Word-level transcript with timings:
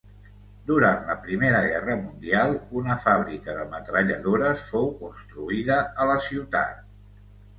Durant 0.69 1.03
la 1.09 1.15
Primera 1.25 1.59
Guerra 1.65 1.97
Mundial, 1.99 2.55
una 2.81 2.95
fàbrica 3.03 3.57
de 3.59 3.67
metralladores 3.75 4.63
fou 4.71 4.89
construïda 5.03 5.79
a 6.05 6.09
la 6.13 6.19
ciutat. 6.29 6.83